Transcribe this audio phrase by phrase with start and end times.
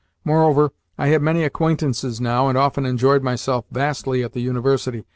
[0.25, 5.05] Moreover, I had many acquaintances now, and often enjoyed myself vastly at the University.